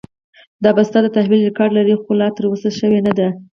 [0.63, 3.27] دا بسته د تحویل ریکارډ لري، خو لا ترلاسه شوې نه ده.